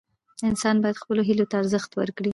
انسان 0.49 0.75
باید 0.83 1.01
خپلو 1.03 1.21
هیلو 1.29 1.49
ته 1.49 1.55
ارزښت 1.61 1.91
ورکړي. 1.95 2.29